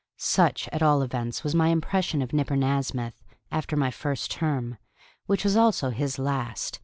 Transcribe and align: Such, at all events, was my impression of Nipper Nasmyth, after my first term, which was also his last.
Such, 0.17 0.67
at 0.69 0.81
all 0.81 1.03
events, 1.03 1.43
was 1.43 1.53
my 1.53 1.67
impression 1.67 2.23
of 2.23 2.33
Nipper 2.33 2.55
Nasmyth, 2.55 3.21
after 3.51 3.77
my 3.77 3.91
first 3.91 4.31
term, 4.31 4.79
which 5.27 5.43
was 5.43 5.55
also 5.55 5.91
his 5.91 6.17
last. 6.17 6.79